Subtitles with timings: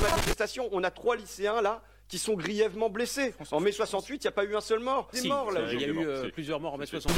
[0.00, 3.32] manifestation, on a trois lycéens là qui sont grièvement blessés.
[3.52, 5.08] En mai 68, il n'y a pas eu un seul mort.
[5.12, 5.60] Des Si, morts là.
[5.72, 7.16] il y a eu euh, plusieurs morts en mai 68.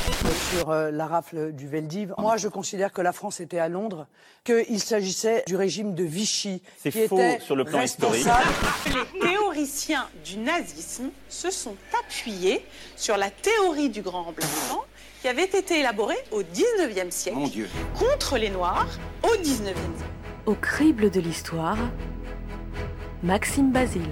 [0.54, 2.12] sur euh, la rafle du Veldiv.
[2.18, 4.06] Moi, je considère que la France était à Londres,
[4.44, 8.26] qu'il s'agissait du régime de Vichy, C'est qui faux était sur le plan historique.
[8.86, 12.62] Les théoriciens du nazisme se sont appuyés
[12.96, 14.84] sur la théorie du grand remplacement
[15.22, 17.38] qui avait été élaborée au 19e siècle
[17.98, 18.88] contre les Noirs
[19.22, 19.74] au 19e siècle.
[20.44, 21.78] Au crible de l'histoire,
[23.24, 24.02] Maxime Basile.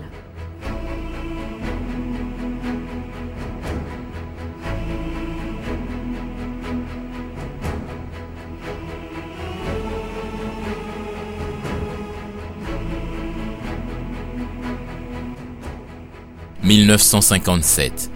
[16.62, 18.12] «1957,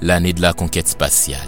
[0.00, 1.40] l'année de la conquête spatiale.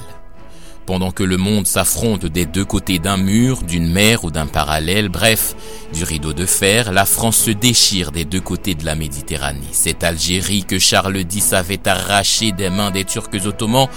[0.86, 5.08] Pendant que le monde s'affronte des deux côtés d'un mur, d'une mer ou d'un parallèle,
[5.08, 5.56] bref,
[5.94, 9.60] du rideau de fer, la France se déchire des deux côtés de la Méditerranée.
[9.72, 13.88] Cette Algérie que Charles X avait arrachée des mains des Turcs ottomans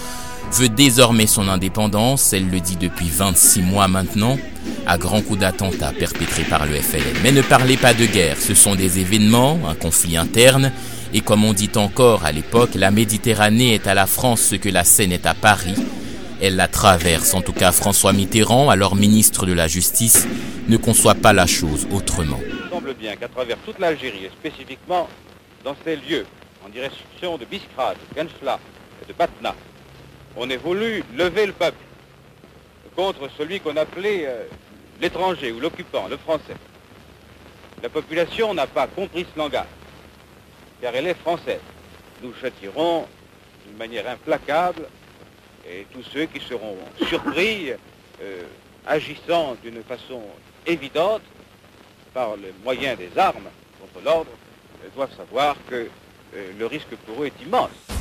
[0.54, 4.38] veut désormais son indépendance, elle le dit depuis 26 mois maintenant,
[4.86, 7.18] à grands coups d'attentats perpétrés par le FLN.
[7.22, 10.72] Mais ne parlez pas de guerre, ce sont des événements, un conflit interne,
[11.14, 14.70] et comme on dit encore à l'époque, la Méditerranée est à la France ce que
[14.70, 15.76] la Seine est à Paris.
[16.40, 20.28] Elle la traverse, en tout cas François Mitterrand, alors ministre de la Justice,
[20.68, 22.40] ne conçoit pas la chose autrement.
[22.44, 25.10] Il semble bien qu'à travers toute l'Algérie, et spécifiquement
[25.64, 26.28] dans ces lieux,
[26.64, 28.60] en direction de Biskra, de Ganchla
[29.02, 29.56] et de Batna,
[30.36, 31.78] on ait voulu lever le peuple
[32.96, 34.44] contre celui qu'on appelait euh,
[35.02, 36.56] l'étranger ou l'occupant, le français.
[37.82, 39.66] La population n'a pas compris ce langage,
[40.82, 41.62] car elle est française.
[42.22, 43.08] Nous châtirons
[43.66, 44.88] d'une manière implacable
[45.70, 47.72] et tous ceux qui seront surpris,
[48.22, 48.44] euh,
[48.86, 50.22] agissant d'une façon
[50.66, 51.22] évidente
[52.14, 54.32] par le moyen des armes contre l'ordre,
[54.84, 55.88] euh, doivent savoir que
[56.36, 57.97] euh, le risque pour eux est immense.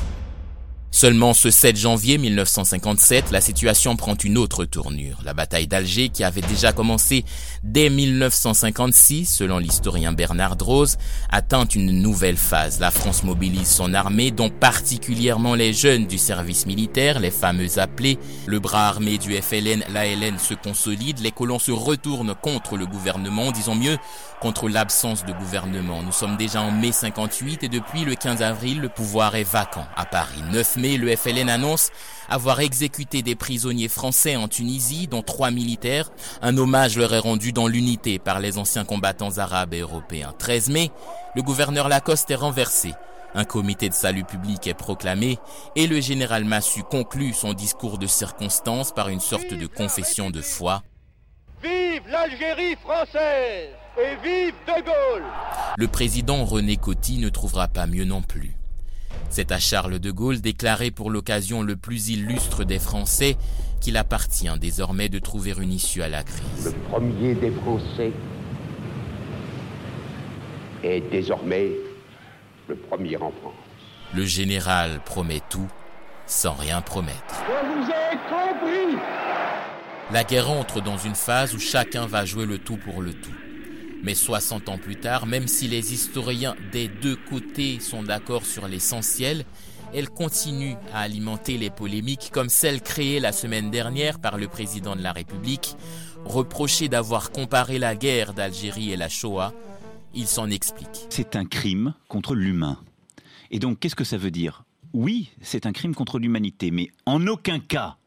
[0.89, 5.19] Seulement ce 7 janvier 1957, la situation prend une autre tournure.
[5.25, 7.25] La bataille d'Alger, qui avait déjà commencé
[7.61, 10.97] dès 1956, selon l'historien Bernard Droz,
[11.29, 12.79] atteint une nouvelle phase.
[12.79, 18.17] La France mobilise son armée, dont particulièrement les jeunes du service militaire, les fameux appelés.
[18.47, 23.51] Le bras armé du FLN, l'ALN se consolide, les colons se retournent contre le gouvernement,
[23.51, 23.97] disons mieux,
[24.41, 26.01] contre l'absence de gouvernement.
[26.01, 29.85] Nous sommes déjà en mai 58 et depuis le 15 avril, le pouvoir est vacant
[29.95, 30.41] à Paris.
[30.51, 31.91] 9 mai, le FLN annonce
[32.29, 36.11] avoir exécuté des prisonniers français en Tunisie, dont trois militaires.
[36.41, 40.33] Un hommage leur est rendu dans l'unité par les anciens combattants arabes et européens.
[40.37, 40.91] 13 mai,
[41.35, 42.93] le gouverneur Lacoste est renversé.
[43.33, 45.37] Un comité de salut public est proclamé
[45.75, 50.41] et le général Massu conclut son discours de circonstance par une sorte de confession de
[50.41, 50.81] foi.
[51.61, 55.23] Vive l'Algérie française et vive De Gaulle
[55.77, 58.55] Le président René Coty ne trouvera pas mieux non plus.
[59.29, 63.37] C'est à Charles de Gaulle, déclaré pour l'occasion le plus illustre des Français,
[63.81, 66.65] qu'il appartient désormais de trouver une issue à la crise.
[66.65, 68.11] Le premier des Français
[70.83, 71.71] est désormais
[72.67, 73.53] le premier en France.
[74.15, 75.67] Le général promet tout
[76.25, 77.43] sans rien promettre.
[77.47, 79.01] Je vous ai compris
[80.11, 83.31] La guerre entre dans une phase où chacun va jouer le tout pour le tout.
[84.03, 88.67] Mais 60 ans plus tard, même si les historiens des deux côtés sont d'accord sur
[88.67, 89.45] l'essentiel,
[89.93, 94.95] elle continue à alimenter les polémiques comme celle créée la semaine dernière par le président
[94.95, 95.75] de la République,
[96.25, 99.53] reproché d'avoir comparé la guerre d'Algérie et la Shoah.
[100.13, 101.07] Il s'en explique.
[101.09, 102.79] C'est un crime contre l'humain.
[103.51, 104.63] Et donc, qu'est-ce que ça veut dire?
[104.93, 107.97] Oui, c'est un crime contre l'humanité, mais en aucun cas,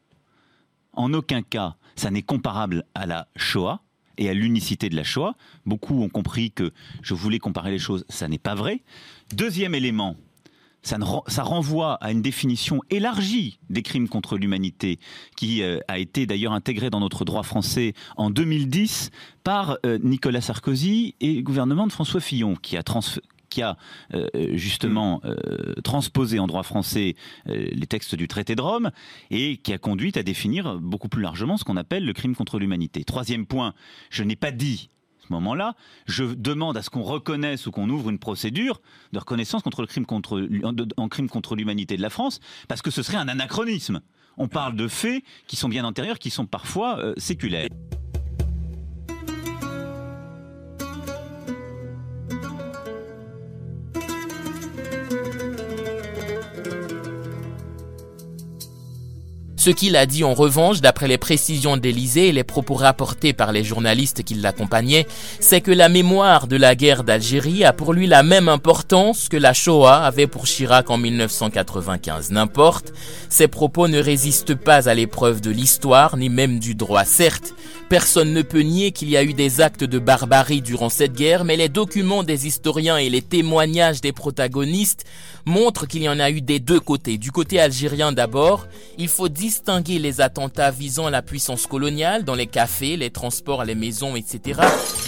[0.93, 3.81] en aucun cas, ça n'est comparable à la Shoah
[4.17, 5.35] et à l'unicité de la Shoah.
[5.65, 8.81] Beaucoup ont compris que je voulais comparer les choses, ça n'est pas vrai.
[9.33, 10.15] Deuxième élément,
[10.83, 10.97] ça,
[11.43, 14.99] renvoie à une définition élargie des crimes contre l'humanité
[15.35, 19.11] qui euh, a été d'ailleurs intégrée dans notre droit français en 2010
[19.43, 23.01] par euh, Nicolas Sarkozy et le gouvernement de François Fillon qui a trans-
[23.51, 23.77] qui a
[24.15, 25.35] euh, justement euh,
[25.83, 27.15] transposé en droit français
[27.47, 28.89] euh, les textes du traité de Rome
[29.29, 32.57] et qui a conduit à définir beaucoup plus largement ce qu'on appelle le crime contre
[32.57, 33.03] l'humanité.
[33.03, 33.75] Troisième point,
[34.09, 34.89] je n'ai pas dit
[35.19, 35.75] ce moment-là,
[36.07, 38.81] je demande à ce qu'on reconnaisse ou qu'on ouvre une procédure
[39.13, 40.47] de reconnaissance contre le crime contre,
[40.97, 44.01] en- crime contre l'humanité de la France, parce que ce serait un anachronisme.
[44.37, 47.67] On parle de faits qui sont bien antérieurs, qui sont parfois séculaires.
[59.61, 63.51] Ce qu'il a dit en revanche, d'après les précisions d'Élysée et les propos rapportés par
[63.51, 65.05] les journalistes qui l'accompagnaient,
[65.39, 69.37] c'est que la mémoire de la guerre d'Algérie a pour lui la même importance que
[69.37, 72.31] la Shoah avait pour Chirac en 1995.
[72.31, 72.91] N'importe,
[73.29, 77.05] ces propos ne résistent pas à l'épreuve de l'histoire ni même du droit.
[77.05, 77.53] Certes,
[77.87, 81.45] personne ne peut nier qu'il y a eu des actes de barbarie durant cette guerre,
[81.45, 85.05] mais les documents des historiens et les témoignages des protagonistes
[85.45, 87.19] montrent qu'il y en a eu des deux côtés.
[87.19, 88.67] Du côté algérien d'abord,
[88.97, 93.75] il faut distinguer les attentats visant la puissance coloniale dans les cafés, les transports, les
[93.75, 94.61] maisons, etc.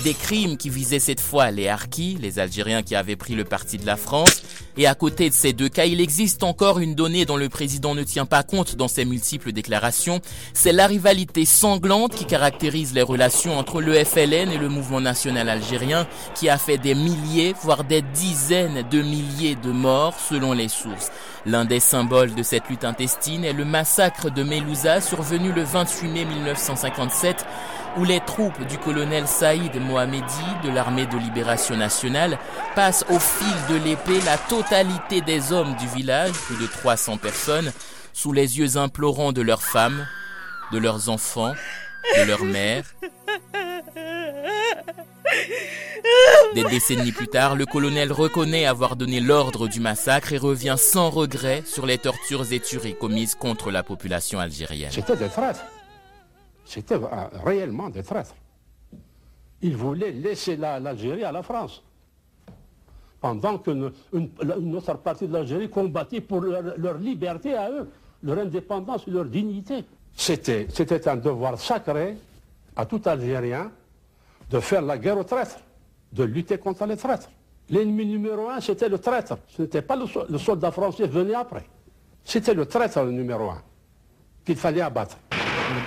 [0.03, 3.77] Des crimes qui visaient cette fois les harkis, les Algériens qui avaient pris le parti
[3.77, 4.43] de la France.
[4.75, 7.95] Et à côté de ces deux cas, il existe encore une donnée dont le président
[7.95, 10.19] ne tient pas compte dans ses multiples déclarations.
[10.53, 15.47] C'est la rivalité sanglante qui caractérise les relations entre le FLN et le mouvement national
[15.47, 16.05] algérien
[16.35, 21.11] qui a fait des milliers, voire des dizaines de milliers de morts selon les sources.
[21.45, 26.07] L'un des symboles de cette lutte intestine est le massacre de Melouza survenu le 28
[26.07, 27.45] mai 1957
[27.97, 32.39] où les troupes du colonel Saïd Mohamedi de l'armée de libération nationale
[32.75, 37.71] passent au fil de l'épée la totalité des hommes du village, plus de 300 personnes,
[38.13, 40.07] sous les yeux implorants de leurs femmes,
[40.71, 41.53] de leurs enfants,
[42.17, 42.93] de leurs mères.
[46.53, 51.09] Des décennies plus tard, le colonel reconnaît avoir donné l'ordre du massacre et revient sans
[51.09, 54.91] regret sur les tortures et tueries commises contre la population algérienne.
[54.91, 55.65] C'était des traîtres.
[56.65, 56.99] C'était
[57.43, 58.35] réellement des traîtres.
[59.61, 61.83] Ils voulaient laisser l'Algérie à la France.
[63.21, 67.89] Pendant qu'une une, autre partie de l'Algérie combattait pour leur, liberté à eux,
[68.21, 69.85] leur indépendance, leur dignité.
[70.15, 72.17] C'était un devoir sacré
[72.75, 73.71] à tout Algérien
[74.49, 75.59] de faire la guerre aux traîtres,
[76.11, 77.29] de lutter contre les traîtres.
[77.69, 79.37] L'ennemi numéro un, c'était le traître.
[79.47, 81.65] Ce n'était pas le, le, soldat français venu après.
[82.23, 83.61] C'était le traître le numéro un
[84.45, 85.17] qu'il fallait abattre.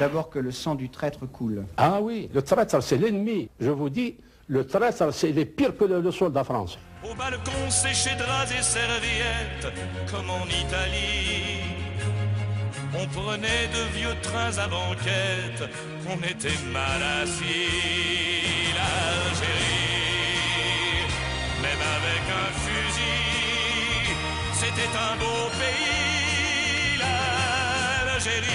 [0.01, 1.65] D'abord que le sang du traître coule.
[1.77, 3.49] Ah oui, le traître, c'est l'ennemi.
[3.61, 4.17] Je vous dis,
[4.49, 6.79] le traître, c'est les pire que le, soldat français.
[7.05, 9.73] Au balcon, séché draps et serviettes,
[10.11, 11.56] comme en Italie.
[12.99, 15.69] On prenait de vieux trains à banquette,
[16.09, 18.73] on était mal assis.
[18.75, 19.85] L'Algérie,
[21.61, 24.17] même avec un fusil,
[24.55, 26.99] c'était un beau pays.
[26.99, 28.47] L'Algérie.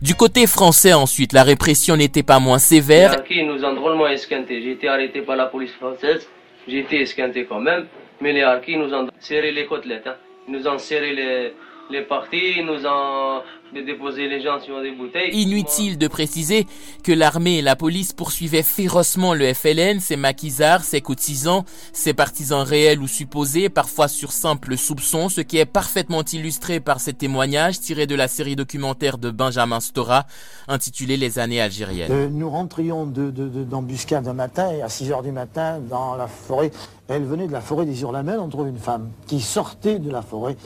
[0.00, 3.10] Du côté français ensuite, la répression n'était pas moins sévère.
[3.10, 4.62] Les harkis nous ont drôlement esquintés.
[4.62, 6.26] J'ai été arrêté par la police française,
[6.66, 7.86] j'ai été esquinté quand même,
[8.22, 10.06] mais les harkis nous ont serré les côtelettes.
[10.06, 10.16] Hein.
[10.48, 11.52] Ils nous ont serré les,
[11.90, 13.42] les partis, nous ont
[13.72, 15.30] déposé les gens sur des bouteilles.
[15.32, 16.66] Inutile de préciser
[17.02, 22.62] que l'armée et la police poursuivaient férocement le FLN, ses maquisards, ses cotisants, ses partisans
[22.62, 27.80] réels ou supposés, parfois sur simple soupçon, ce qui est parfaitement illustré par ces témoignages
[27.80, 30.24] tirés de la série documentaire de Benjamin Stora
[30.68, 32.12] intitulée Les années algériennes.
[32.12, 36.28] Euh, nous rentrions d'embuscade de, un matin et à 6 heures du matin dans la
[36.28, 36.70] forêt.
[37.08, 40.22] Elle venait de la forêt des Urlamel, on trouve une femme qui sortait de la
[40.22, 40.56] forêt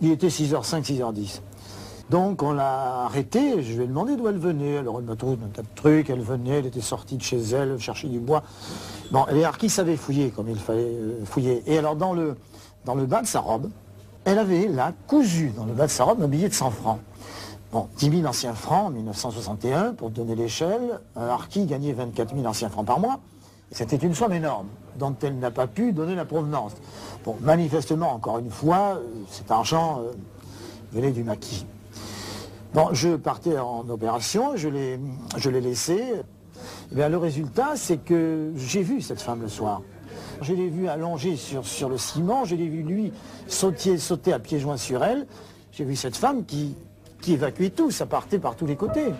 [0.00, 1.40] il était 6h05, 6h10.
[2.10, 4.78] Donc on l'a arrêtée, je lui ai demandé d'où elle venait.
[4.78, 7.38] Alors elle m'a trouvé un tas de trucs, elle venait, elle était sortie de chez
[7.38, 8.42] elle, chercher du bois.
[9.12, 11.62] Bon, les harkis savaient fouiller comme il fallait euh, fouiller.
[11.66, 12.36] Et alors dans le,
[12.84, 13.70] dans le bas de sa robe,
[14.24, 16.98] elle avait là cousu dans le bas de sa robe un billet de 100 francs.
[17.72, 22.44] Bon, 10 000 anciens francs en 1961, pour donner l'échelle, un harki gagnait 24 000
[22.44, 23.20] anciens francs par mois.
[23.70, 24.66] C'était une somme énorme,
[25.00, 26.72] dont elle n'a pas pu donner la provenance.
[27.24, 30.12] Bon, manifestement, encore une fois, cet argent euh,
[30.92, 31.66] venait du maquis.
[32.74, 36.12] Bon, je partais en opération, je l'ai laissé.
[36.92, 39.80] Eh bien, le résultat, c'est que j'ai vu cette femme le soir.
[40.42, 43.12] Je l'ai vue allongée sur, le ciment, je l'ai vu lui
[43.48, 45.26] sauter, sauter à pieds joints sur elle.
[45.72, 46.76] J'ai vu cette femme qui,
[47.20, 49.12] qui évacuait tout, ça partait par tous les côtés.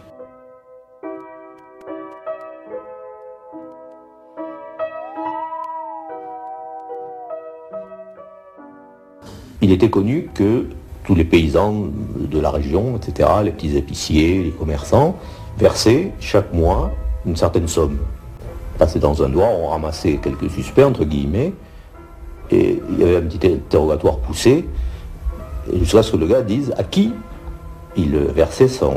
[9.71, 10.67] Il était connu que
[11.05, 11.85] tous les paysans
[12.19, 15.17] de la région, etc., les petits épiciers, les commerçants,
[15.59, 16.91] versaient chaque mois
[17.25, 17.99] une certaine somme.
[18.79, 21.53] Passaient dans un doigt, on ramassait quelques suspects, entre guillemets,
[22.51, 24.69] et il y avait un petit interrogatoire poussé,
[25.73, 27.13] jusqu'à ce que le gars dise à qui
[27.97, 28.97] il versait son,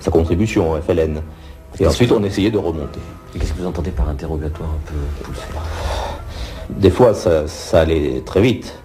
[0.00, 1.20] sa contribution au FLN.
[1.78, 3.00] Et ensuite, on essayait de remonter.
[3.34, 5.42] Et qu'est-ce que vous entendez par interrogatoire un peu poussé?
[6.70, 8.78] Des fois, ça allait très vite.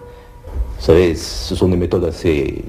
[0.82, 2.64] Vous savez, ce sont des méthodes assez,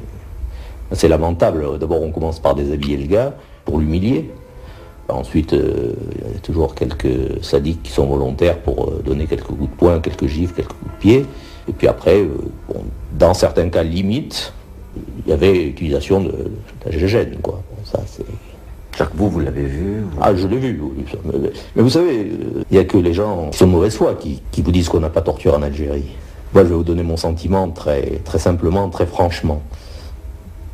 [0.91, 1.79] assez lamentables.
[1.79, 3.33] D'abord, on commence par déshabiller le gars
[3.65, 4.31] pour l'humilier.
[5.09, 5.95] Ensuite, euh,
[6.27, 9.77] il y a toujours quelques sadiques qui sont volontaires pour euh, donner quelques coups de
[9.77, 11.27] poing, quelques gifles, quelques coups de pied.
[11.67, 12.29] Et puis après, euh,
[13.19, 14.53] dans certains cas limites,
[15.25, 16.51] il y avait utilisation de
[16.85, 17.63] d'AGGN, quoi.
[17.87, 18.27] ça, c'est...
[18.99, 21.05] Jacques, vous, vous l'avez vu Ah, je l'ai vu, oui.
[21.75, 22.31] Mais, vous savez,
[22.71, 24.91] il n'y a que les gens qui sont de mauvaise foi qui, qui vous disent
[24.91, 26.15] qu'on n'a pas torture en Algérie.
[26.55, 29.63] Moi, je vais vous donner mon sentiment très, simplement, très franchement.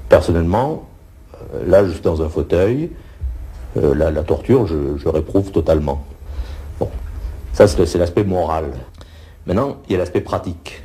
[0.09, 0.89] Personnellement,
[1.55, 2.91] euh, là, je suis dans un fauteuil.
[3.77, 6.05] Euh, la, torture, je, réprouve totalement.
[6.81, 6.89] Bon,
[7.53, 8.73] ça, c'est l'aspect moral.
[9.47, 10.83] Maintenant, il y a l'aspect pratique.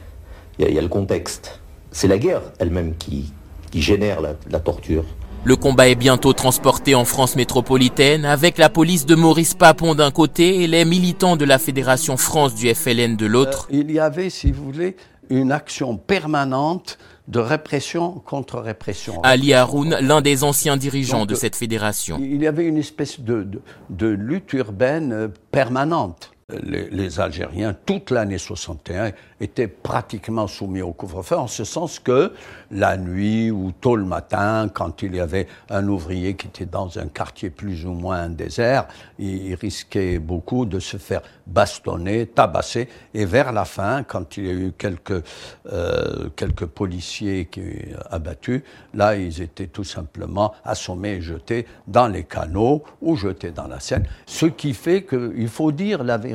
[0.59, 1.59] Il y, a, le contexte.
[1.91, 3.33] C'est la guerre elle-même qui,
[3.73, 5.05] génère la torture.
[5.45, 10.09] Le combat est bientôt transporté en France métropolitaine avec la police de Maurice Papon d'un
[10.09, 13.67] côté et les militants de la Fédération France du FLN de l'autre.
[13.69, 14.95] Euh, il y avait, si vous voulez,
[15.29, 16.97] une action permanente
[17.27, 19.21] de répression contre répression.
[19.23, 22.19] Ali Haroun, l'un des anciens dirigeants Donc, de cette fédération.
[22.21, 26.32] Il y avait une espèce de, de, de lutte urbaine permanente.
[26.49, 32.33] Les, Algériens, toute l'année 61, étaient pratiquement soumis au couvre-feu, en ce sens que
[32.71, 36.99] la nuit ou tôt le matin, quand il y avait un ouvrier qui était dans
[36.99, 38.87] un quartier plus ou moins désert,
[39.19, 44.45] il, il risquait beaucoup de se faire bastonner, tabasser, et vers la fin, quand il
[44.45, 45.23] y a eu quelques,
[45.71, 47.61] euh, quelques policiers qui
[48.09, 48.61] abattus,
[48.93, 53.79] là, ils étaient tout simplement assommés et jetés dans les canaux ou jetés dans la
[53.79, 56.32] Seine, ce qui fait qu'il faut dire la vérité,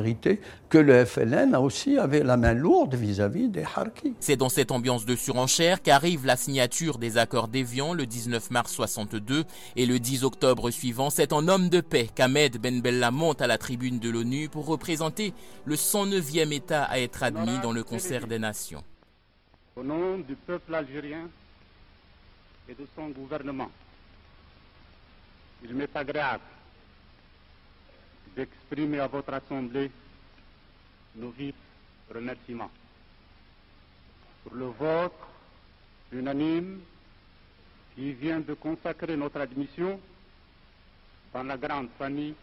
[0.69, 4.15] que le FLN a aussi avait la main lourde vis-à-vis -vis des Harkis.
[4.19, 8.73] C'est dans cette ambiance de surenchère qu'arrive la signature des accords d'Évian le 19 mars
[8.73, 13.41] 62 et le 10 octobre suivant, c'est en homme de paix qu'Ahmed Ben Bella monte
[13.41, 15.33] à la tribune de l'ONU pour représenter
[15.65, 18.83] le 109e État à être admis dans le concert des nations.
[19.75, 21.29] Au nom du peuple algérien
[22.67, 23.71] et de son gouvernement,
[25.63, 26.43] il m'est agréable
[28.35, 29.91] d'exprimer à votre Assemblée
[31.15, 31.55] nos vifs
[32.13, 32.71] remerciements
[34.43, 35.13] pour le vote
[36.11, 36.79] unanime
[37.95, 39.99] qui vient de consacrer notre admission
[41.33, 42.33] dans la grande famille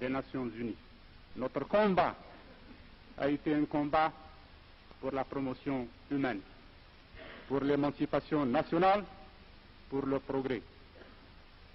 [0.00, 0.76] des Nations Unies.
[1.36, 2.14] Notre combat
[3.18, 4.12] a été un combat
[5.00, 6.40] pour la promotion humaine,
[7.48, 9.04] pour l'émancipation nationale,
[9.90, 10.62] pour le progrès.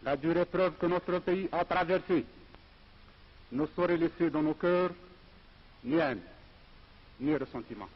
[0.04, 2.26] La dure épreuve que notre pays a traversée
[3.52, 4.92] ne saurait laisser dans nos cœurs
[5.84, 6.22] ni haine,
[7.20, 7.88] ni ressentiment.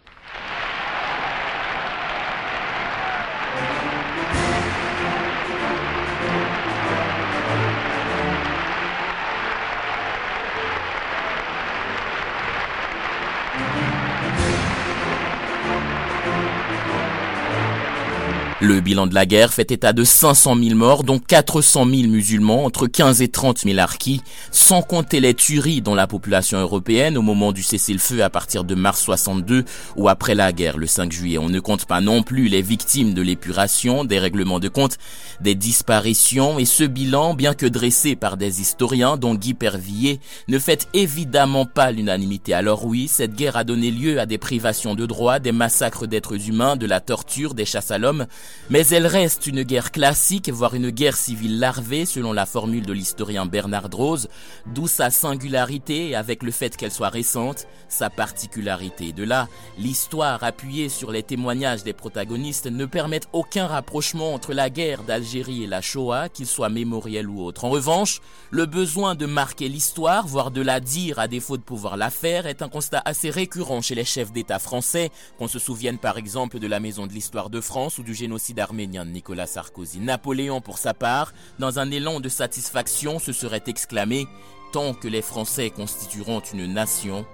[18.64, 22.64] Le bilan de la guerre fait état de 500 000 morts, dont 400 000 musulmans,
[22.64, 27.22] entre 15 et 30 000 harkis, sans compter les tueries dont la population européenne au
[27.22, 29.66] moment du cessez-le-feu à partir de mars 62
[29.98, 31.38] ou après la guerre le 5 juillet.
[31.38, 34.98] On ne compte pas non plus les victimes de l'épuration, des règlements de compte,
[35.42, 40.58] des disparitions et ce bilan, bien que dressé par des historiens dont Guy Pervillier, ne
[40.58, 42.54] fait évidemment pas l'unanimité.
[42.54, 46.48] Alors oui, cette guerre a donné lieu à des privations de droits, des massacres d'êtres
[46.48, 48.26] humains, de la torture, des chasses à l'homme,
[48.70, 52.94] mais elle reste une guerre classique, voire une guerre civile larvée, selon la formule de
[52.94, 54.30] l'historien Bernard Drose,
[54.66, 59.12] d'où sa singularité avec le fait qu'elle soit récente, sa particularité.
[59.12, 64.70] De là, l'histoire appuyée sur les témoignages des protagonistes ne permet aucun rapprochement entre la
[64.70, 67.66] guerre d'Algérie et la Shoah, qu'il soit mémoriel ou autre.
[67.66, 71.98] En revanche, le besoin de marquer l'histoire, voire de la dire à défaut de pouvoir
[71.98, 75.98] la faire, est un constat assez récurrent chez les chefs d'État français, qu'on se souvienne
[75.98, 78.66] par exemple de la Maison de l'Histoire de France ou du génocide
[79.06, 80.00] de Nicolas Sarkozy.
[80.00, 84.28] Napoléon, pour sa part, dans un élan de satisfaction, se serait exclamé
[84.72, 87.28] Tant que les Français constitueront une nation,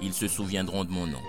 [0.00, 1.22] ils se souviendront de mon nom.